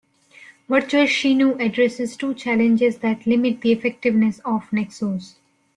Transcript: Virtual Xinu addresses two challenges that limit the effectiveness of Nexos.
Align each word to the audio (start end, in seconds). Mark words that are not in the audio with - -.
Virtual 0.67 1.03
Xinu 1.05 1.63
addresses 1.63 2.17
two 2.17 2.33
challenges 2.33 2.97
that 2.97 3.27
limit 3.27 3.61
the 3.61 3.71
effectiveness 3.71 4.39
of 4.39 4.63
Nexos. 4.71 5.35